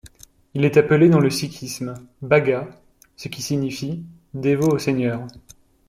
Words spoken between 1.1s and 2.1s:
le sikhisme: